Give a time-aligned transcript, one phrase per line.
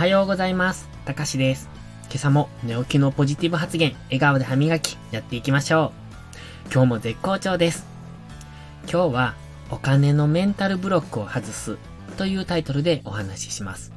[0.00, 0.88] はようございます。
[1.04, 1.68] たかしです。
[2.04, 5.92] 今朝も寝起きのポジティブ発言、笑顔で歯磨き、やっていきましょ
[6.64, 6.72] う。
[6.72, 7.84] 今日も絶好調です。
[8.90, 9.34] 今日は、
[9.70, 11.76] お金のメンタルブロックを外す
[12.16, 13.92] というタイトルでお話しします。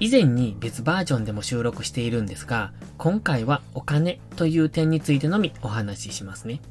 [0.00, 6.62] 以前に別バージョンでも収録しているんですが、今回はお金という点についてのみお話ししますね。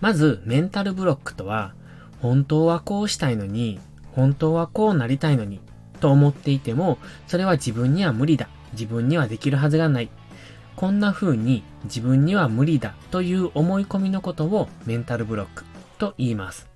[0.00, 1.74] まず、メンタルブロックとは、
[2.22, 3.80] 本当はこうしたいのに、
[4.12, 5.60] 本当はこうなりたいのに、
[6.00, 8.48] と思っていても、それは自分には無理だ。
[8.72, 10.10] 自分にはできるはずがない。
[10.76, 15.64] こんな風に自分には無理だという思い込みのことをメンタルブロック
[15.98, 16.68] と言います。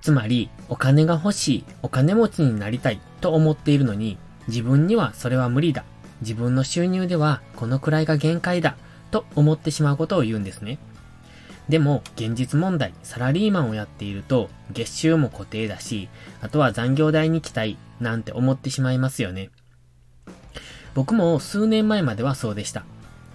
[0.00, 5.84] つまり、お金が欲しい、お金持ちになりたいと思っているのに、自分にはそれは無理だ。
[6.20, 8.76] 自分の収入ではこのくらいが限界だ。
[9.12, 10.78] と思ってしまうことを言うんですね。
[11.68, 16.08] でも、現実問題、サラリーマンをやっていると、月収も固定だし、
[16.40, 19.50] あとは残業代に来たい、なんて思ってしまいますよね。
[20.94, 22.84] 僕も数年前まではそうでした。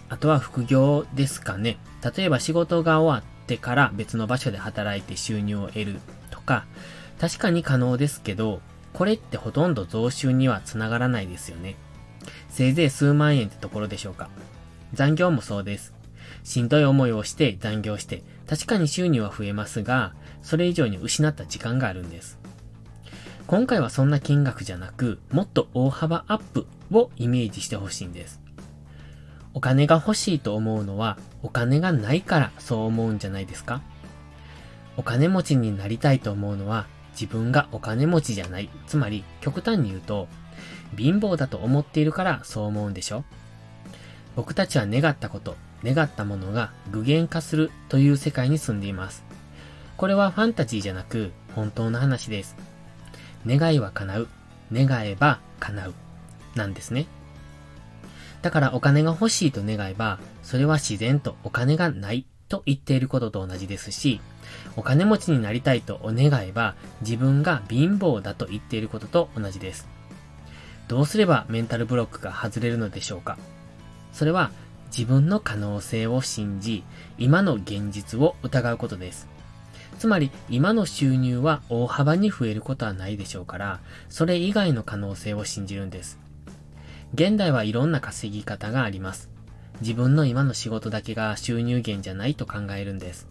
[0.10, 1.78] あとは副業ですかね。
[2.16, 6.66] 例えば仕事が終わってから別の場所で働いて収入を得るとか、
[7.20, 8.62] 確かに可能ですけど、
[8.94, 11.76] これってほとんど増収にはつながらないですよね。
[12.50, 14.30] せいぜい数万円ってところでしょうか。
[14.94, 15.97] 残業もそうです。
[16.44, 22.40] しんどい思いをして残業して、確かに収入は増えますが、それ以上に失った時間があるんです。
[23.48, 28.42] 今回はそんな金額じゃなく、もっと大幅アップをイメージしてほしいんです。
[29.54, 33.82] お金が欲しいと思うのは、お金がないからそう思うんじゃないですか？
[34.98, 38.70] お金持ちになりたいと思うのは、自分がお金持ちじゃない。
[38.86, 40.28] つまり、極端に言うと、
[40.96, 43.24] 貧乏だと思っているからそう思うんでしょ？
[44.36, 49.24] 僕たちは願ったこと、願ったものが具現化するという世界に住んでいます。
[49.98, 52.56] これはファンタジーじゃなく本当の話です。
[53.46, 54.28] 願いは叶う。
[54.72, 55.94] 願えば叶う。
[56.56, 57.08] なんですね。
[58.42, 64.22] だからお金が欲しいと願えば、それは自然とお金がないと言っていることと同じですし、
[64.76, 69.88] お金持ちになりたいとお願えば、自分が貧乏だと言っていることと同じです。
[70.88, 73.38] どうすればメンタルブロックが外れるのでしょうか
[74.14, 74.52] それは
[74.88, 76.84] 自分の可能性を信じ、
[77.18, 79.28] 今の現実を疑うことです。
[80.00, 86.20] つまり、今の収入は大幅に増えることはないでしょうから、それ以外の可能性を信じるんです。
[87.14, 89.30] 現代はいろんな稼ぎ方があります。
[89.82, 93.28] 自分の今の仕事だけが収入源じゃないと考えるんです。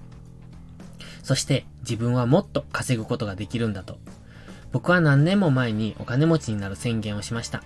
[1.22, 3.98] そして自分はもっと稼ぐことができるんだと。
[4.72, 7.62] 僕は何年も前にお金持ちになる宣言をしました。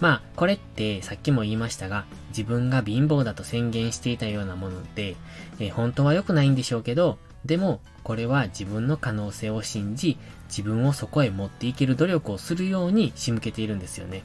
[0.00, 5.16] まあ、これってさっきも言いましたが、自分が貧乏だと宣言していたようなもので、
[5.58, 14.22] え本当は良くないんでしょうけど、でも、これは自分の可能性を信じ、自分をそこへ持っていける努力をするように仕向けているんですよね。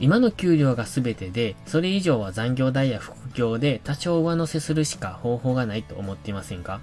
[0.00, 6.80] 今の給料が全てで、それ以上は残業代や副業で多少上乗せするしか方法がないと思っていませんか？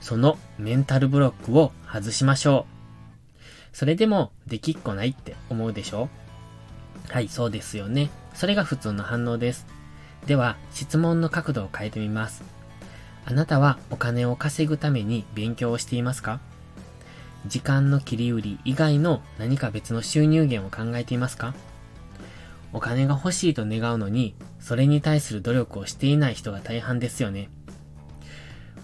[0.00, 2.75] そのメンタルブロックを外しましょう。
[3.76, 6.08] それでもできっこないって思うでしょ？
[7.10, 8.08] はい、そうですよね。
[8.32, 9.66] それが普通の反応です。
[10.24, 12.42] では、質問の角度を変えてみます。
[13.26, 16.40] あなたはお金を稼ぐために勉強をしていますか？
[17.46, 21.52] 時間の切り売り以外の何か別の収入源を考えていますか？
[22.72, 27.50] お金が欲しいと願うのに、それに対する努力をしていない人が大半ですよね。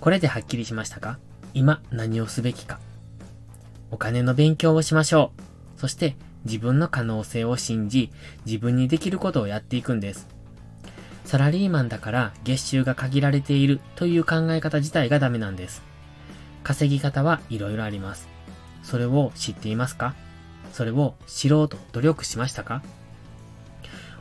[0.01, 1.19] これではっきりしましたか？
[1.55, 2.79] 今何をすべきか？
[3.93, 5.31] お金の勉強をしましょ
[5.77, 5.81] う。
[5.81, 8.11] そして自分の可能性を信じ、
[8.47, 10.27] 自分にできることをやっていくんです。
[11.25, 15.83] サラリーマンだから月収が限られているという考え方自体がダメなんです。
[16.65, 18.29] 稼ぎ方はいろいろあります。
[18.83, 20.15] それを知っていますか？
[20.73, 22.83] それを知ろうと努力しましたか？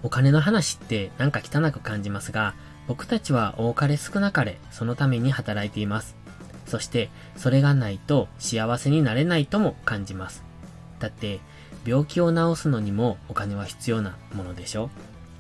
[0.04, 2.56] お金の話ってなんか汚く感じますが、
[2.88, 6.18] 僕たちは多かれ少なかれそのために働いています。
[6.72, 10.42] そして、それがないと幸せになれないとも感じます。
[11.00, 11.42] だって、
[11.86, 14.90] 病気を治すのにもお金は必要なものでしょ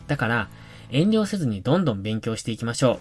[0.08, 0.50] だから、
[0.90, 3.00] 遠慮せずにどんどん勉強していきましょう。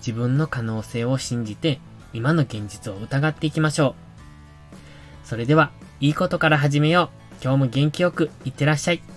[0.00, 1.80] 自分の可能性を信じて、
[2.12, 3.94] 今の現実を疑っていきましょ
[5.24, 5.26] う。
[5.26, 7.08] それでは、いいことから始めよ
[7.40, 7.42] う。
[7.42, 9.13] 今日も元気よくいってらっしゃい。